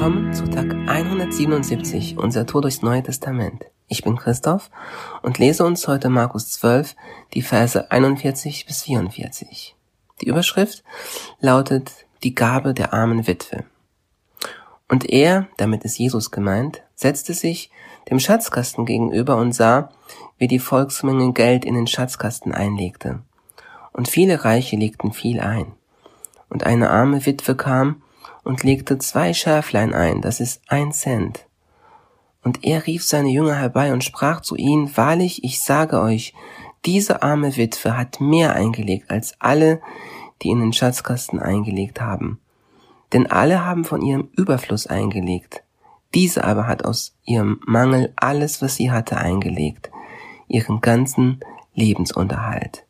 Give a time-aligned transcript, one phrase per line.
[0.00, 3.66] Willkommen zu Tag 177 unser Tour durchs Neue Testament.
[3.86, 4.70] Ich bin Christoph
[5.20, 6.96] und lese uns heute Markus 12,
[7.34, 9.76] die Verse 41 bis 44.
[10.22, 10.84] Die Überschrift
[11.38, 13.64] lautet Die Gabe der armen Witwe.
[14.88, 17.70] Und er, damit ist Jesus gemeint, setzte sich
[18.08, 19.90] dem Schatzkasten gegenüber und sah,
[20.38, 23.20] wie die Volksmenge Geld in den Schatzkasten einlegte.
[23.92, 25.72] Und viele Reiche legten viel ein.
[26.48, 28.00] Und eine arme Witwe kam
[28.42, 31.46] und legte zwei Schärflein ein, das ist ein Cent.
[32.42, 36.34] Und er rief seine Jünger herbei und sprach zu ihnen, Wahrlich, ich sage euch,
[36.86, 39.82] diese arme Witwe hat mehr eingelegt als alle,
[40.40, 42.40] die in den Schatzkasten eingelegt haben.
[43.12, 45.62] Denn alle haben von ihrem Überfluss eingelegt.
[46.14, 49.90] Diese aber hat aus ihrem Mangel alles, was sie hatte, eingelegt,
[50.48, 51.40] ihren ganzen
[51.74, 52.86] Lebensunterhalt.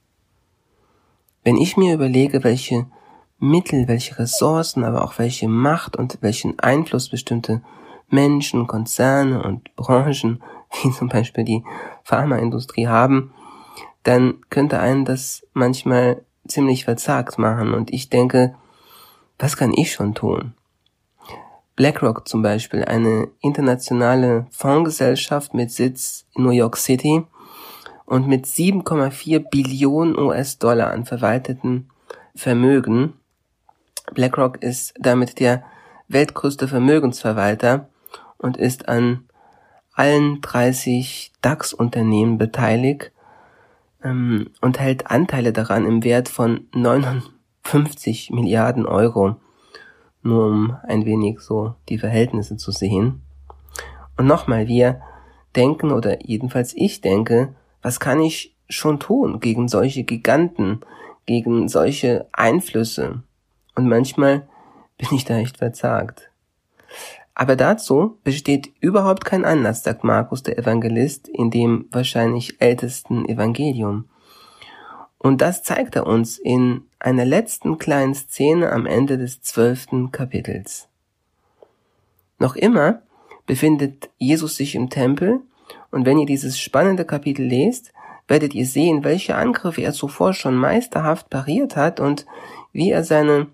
[1.42, 2.86] Wenn ich mir überlege, welche
[3.40, 7.62] Mittel, welche Ressourcen, aber auch welche Macht und welchen Einfluss bestimmte
[8.08, 10.42] Menschen, Konzerne und Branchen,
[10.82, 11.64] wie zum Beispiel die
[12.04, 13.32] Pharmaindustrie haben,
[14.02, 17.74] dann könnte einen das manchmal ziemlich verzagt machen.
[17.74, 18.54] Und ich denke,
[19.38, 20.54] was kann ich schon tun?
[21.76, 27.24] BlackRock zum Beispiel, eine internationale Fondsgesellschaft mit Sitz in New York City
[28.04, 31.88] und mit 7,4 Billionen US-Dollar an verwalteten
[32.34, 33.14] Vermögen,
[34.14, 35.62] BlackRock ist damit der
[36.08, 37.88] weltgrößte Vermögensverwalter
[38.38, 39.24] und ist an
[39.92, 43.12] allen 30 DAX-Unternehmen beteiligt
[44.02, 49.36] ähm, und hält Anteile daran im Wert von 59 Milliarden Euro,
[50.22, 53.22] nur um ein wenig so die Verhältnisse zu sehen.
[54.16, 55.00] Und nochmal, wir
[55.56, 60.80] denken, oder jedenfalls ich denke, was kann ich schon tun gegen solche Giganten,
[61.26, 63.22] gegen solche Einflüsse?
[63.74, 64.48] Und manchmal
[64.98, 66.30] bin ich da echt verzagt.
[67.34, 74.08] Aber dazu besteht überhaupt kein Anlass, sagt Markus der Evangelist in dem wahrscheinlich ältesten Evangelium.
[75.16, 80.88] Und das zeigt er uns in einer letzten kleinen Szene am Ende des zwölften Kapitels.
[82.38, 83.02] Noch immer
[83.46, 85.40] befindet Jesus sich im Tempel
[85.90, 87.92] und wenn ihr dieses spannende Kapitel lest,
[88.28, 92.26] werdet ihr sehen, welche Angriffe er zuvor schon meisterhaft pariert hat und
[92.72, 93.48] wie er seine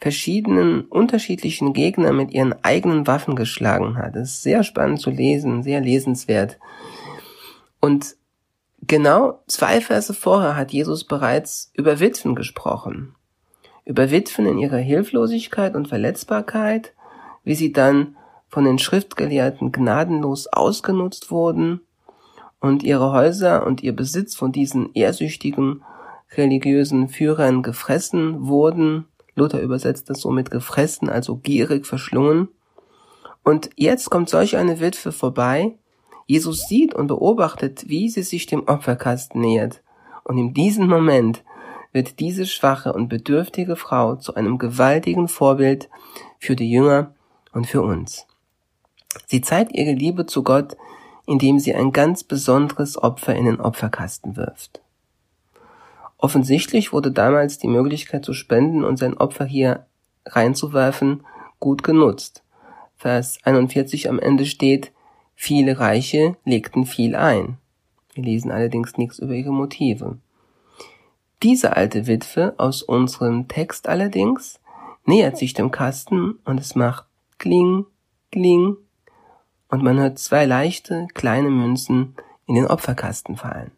[0.00, 4.14] verschiedenen unterschiedlichen Gegner mit ihren eigenen Waffen geschlagen hat.
[4.14, 6.58] Es ist sehr spannend zu lesen, sehr lesenswert.
[7.80, 8.16] Und
[8.82, 13.14] genau zwei Verse vorher hat Jesus bereits über Witwen gesprochen.
[13.84, 16.94] Über Witwen in ihrer Hilflosigkeit und Verletzbarkeit,
[17.42, 18.16] wie sie dann
[18.48, 21.80] von den Schriftgelehrten gnadenlos ausgenutzt wurden
[22.60, 25.82] und ihre Häuser und ihr Besitz von diesen ehrsüchtigen
[26.36, 29.06] religiösen Führern gefressen wurden
[29.38, 32.48] Luther übersetzt das so mit gefressen, also gierig verschlungen.
[33.42, 35.76] Und jetzt kommt solch eine Witwe vorbei.
[36.26, 39.82] Jesus sieht und beobachtet, wie sie sich dem Opferkasten nähert.
[40.24, 41.42] Und in diesem Moment
[41.92, 45.88] wird diese schwache und bedürftige Frau zu einem gewaltigen Vorbild
[46.38, 47.14] für die Jünger
[47.52, 48.26] und für uns.
[49.26, 50.76] Sie zeigt ihre Liebe zu Gott,
[51.26, 54.82] indem sie ein ganz besonderes Opfer in den Opferkasten wirft.
[56.18, 59.86] Offensichtlich wurde damals die Möglichkeit zu spenden und sein Opfer hier
[60.26, 61.24] reinzuwerfen
[61.60, 62.42] gut genutzt.
[62.96, 64.92] Vers 41 am Ende steht,
[65.36, 67.58] viele Reiche legten viel ein.
[68.12, 70.18] Wir lesen allerdings nichts über ihre Motive.
[71.44, 74.58] Diese alte Witwe aus unserem Text allerdings
[75.06, 77.06] nähert sich dem Kasten und es macht
[77.38, 77.86] kling,
[78.32, 78.76] kling
[79.68, 83.70] und man hört zwei leichte kleine Münzen in den Opferkasten fallen.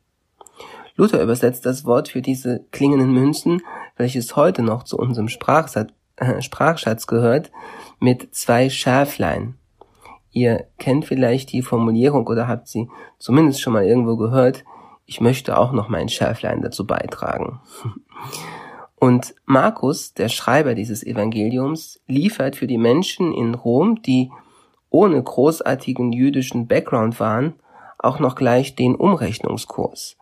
[0.97, 3.63] Luther übersetzt das Wort für diese klingenden Münzen,
[3.97, 7.51] welches heute noch zu unserem Sprachsatz, äh, Sprachschatz gehört,
[7.99, 9.55] mit zwei Schärflein.
[10.33, 14.65] Ihr kennt vielleicht die Formulierung oder habt sie zumindest schon mal irgendwo gehört.
[15.07, 17.61] Ich möchte auch noch mein Schärflein dazu beitragen.
[19.01, 24.31] Und Markus, der Schreiber dieses Evangeliums, liefert für die Menschen in Rom, die
[24.91, 27.55] ohne großartigen jüdischen Background waren,
[27.99, 30.19] auch noch gleich den Umrechnungskurs.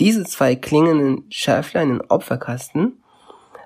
[0.00, 3.02] Diese zwei klingenden Schärflein im Opferkasten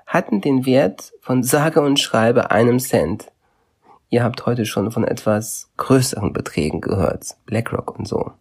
[0.06, 3.30] hatten den Wert von sage und schreibe einem Cent.
[4.10, 8.32] Ihr habt heute schon von etwas größeren Beträgen gehört, BlackRock und so.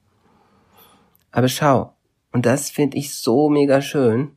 [1.32, 1.94] Aber schau,
[2.32, 4.32] und das finde ich so mega schön,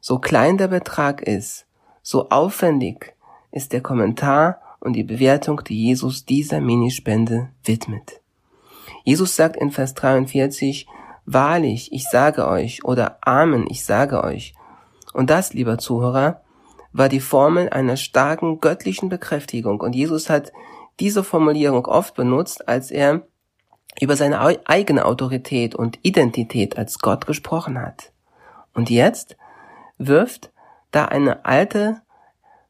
[0.00, 1.66] so klein der Betrag ist,
[2.02, 3.14] so aufwendig
[3.50, 8.20] ist der Kommentar und die Bewertung, die Jesus dieser Minispende widmet.
[9.04, 10.86] Jesus sagt in Vers 43,
[11.26, 14.54] Wahrlich, ich sage euch oder Amen, ich sage euch.
[15.12, 16.42] Und das, lieber Zuhörer,
[16.92, 19.80] war die Formel einer starken göttlichen Bekräftigung.
[19.80, 20.52] Und Jesus hat
[21.00, 23.22] diese Formulierung oft benutzt, als er
[24.00, 28.12] über seine eigene Autorität und Identität als Gott gesprochen hat.
[28.74, 29.36] Und jetzt
[29.98, 30.52] wirft
[30.90, 32.02] da eine alte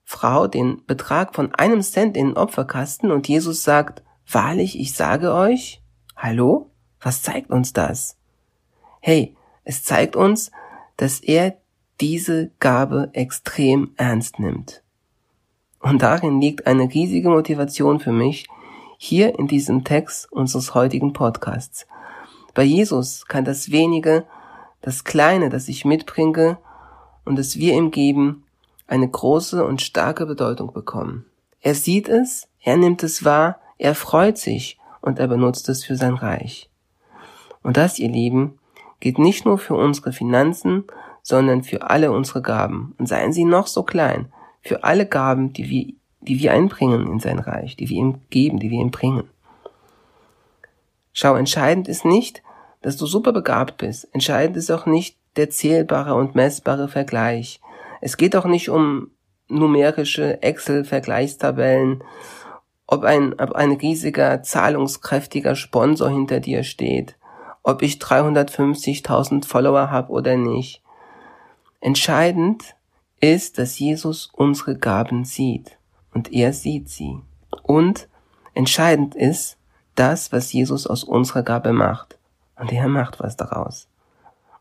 [0.04, 5.32] Frau den Betrag von einem Cent in den Opferkasten und Jesus sagt, wahrlich, ich sage
[5.32, 5.82] euch,
[6.16, 6.70] hallo?
[7.00, 8.18] Was zeigt uns das?
[9.06, 10.50] Hey, es zeigt uns,
[10.96, 11.58] dass er
[12.00, 14.82] diese Gabe extrem ernst nimmt.
[15.78, 18.46] Und darin liegt eine riesige Motivation für mich,
[18.96, 21.86] hier in diesem Text unseres heutigen Podcasts.
[22.54, 24.24] Bei Jesus kann das wenige,
[24.80, 26.56] das Kleine, das ich mitbringe
[27.26, 28.44] und das wir ihm geben,
[28.86, 31.26] eine große und starke Bedeutung bekommen.
[31.60, 35.96] Er sieht es, er nimmt es wahr, er freut sich und er benutzt es für
[35.96, 36.70] sein Reich.
[37.62, 38.58] Und das, ihr Lieben,
[39.00, 40.84] gilt nicht nur für unsere Finanzen,
[41.22, 42.94] sondern für alle unsere Gaben.
[42.98, 44.32] Und seien sie noch so klein,
[44.62, 48.58] für alle Gaben, die wir, die wir einbringen in sein Reich, die wir ihm geben,
[48.58, 49.28] die wir ihm bringen.
[51.12, 52.42] Schau, entscheidend ist nicht,
[52.82, 54.08] dass du super begabt bist.
[54.12, 57.60] Entscheidend ist auch nicht der zählbare und messbare Vergleich.
[58.00, 59.10] Es geht auch nicht um
[59.48, 62.02] numerische Excel-Vergleichstabellen,
[62.86, 67.16] ob ein, ob ein riesiger, zahlungskräftiger Sponsor hinter dir steht,
[67.64, 70.82] ob ich 350.000 Follower habe oder nicht.
[71.80, 72.76] Entscheidend
[73.20, 75.78] ist, dass Jesus unsere Gaben sieht
[76.12, 77.18] und er sieht sie.
[77.62, 78.06] Und
[78.52, 79.56] entscheidend ist
[79.94, 82.18] das, was Jesus aus unserer Gabe macht.
[82.56, 83.88] Und er macht was daraus.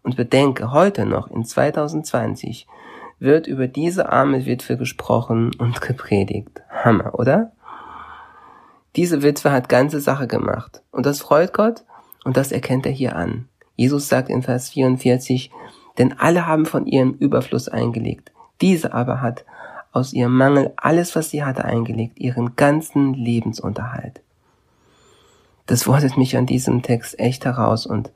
[0.02, 2.68] Und bedenke, heute noch in 2020
[3.20, 6.62] wird über diese arme Witwe gesprochen und gepredigt.
[6.70, 7.52] Hammer, oder?
[8.96, 10.82] Diese Witwe hat ganze Sache gemacht.
[10.92, 11.84] Und das freut Gott
[12.24, 13.48] und das erkennt er hier an.
[13.76, 15.52] Jesus sagt in Vers 44,
[15.98, 18.32] denn alle haben von ihrem Überfluss eingelegt.
[18.62, 19.46] Diese aber hat
[19.92, 24.22] aus ihrem Mangel alles, was sie hatte, eingelegt, ihren ganzen Lebensunterhalt.
[25.66, 28.12] Das fordert mich an diesem Text echt heraus und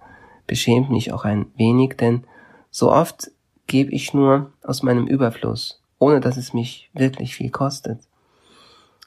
[0.47, 2.23] beschämt mich auch ein wenig, denn
[2.71, 3.31] so oft
[3.67, 7.99] gebe ich nur aus meinem Überfluss, ohne dass es mich wirklich viel kostet.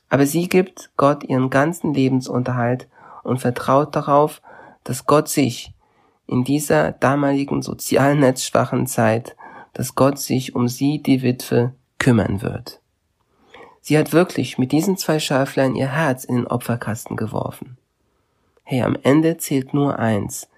[0.09, 2.89] Aber sie gibt Gott ihren ganzen Lebensunterhalt
[3.23, 4.43] und vertraut darauf,
[4.85, 5.73] dass Gott sich
[6.27, 9.37] in dieser damaligen sozialnetzschwachen Zeit,
[9.73, 12.81] dass Gott sich um sie, die Witwe, kümmern wird.
[13.81, 17.79] Sie hat wirklich mit diesen zwei Schaflein ihr Herz in den Opferkasten geworfen.
[18.63, 20.49] Hey, am Ende zählt nur eins,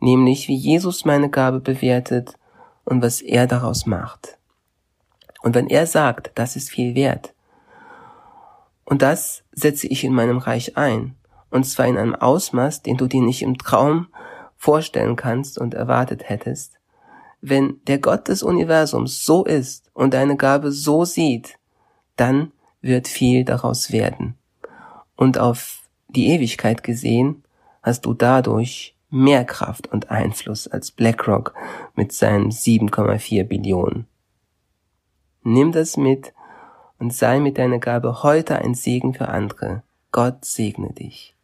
[0.00, 2.38] nämlich wie Jesus meine Gabe bewertet
[2.84, 4.38] und was er daraus macht.
[5.42, 7.34] Und wenn er sagt, das ist viel wert,
[8.84, 11.14] und das setze ich in meinem Reich ein,
[11.50, 14.08] und zwar in einem Ausmaß, den du dir nicht im Traum
[14.56, 16.78] vorstellen kannst und erwartet hättest,
[17.40, 21.58] wenn der Gott des Universums so ist und deine Gabe so sieht,
[22.16, 24.36] dann wird viel daraus werden.
[25.16, 27.44] Und auf die Ewigkeit gesehen
[27.82, 31.54] hast du dadurch mehr Kraft und Einfluss als BlackRock
[31.94, 34.06] mit seinen 7,4 Billionen.
[35.42, 36.34] Nimm das mit
[36.98, 39.82] und sei mit deiner Gabe heute ein Segen für andere.
[40.12, 41.37] Gott segne dich.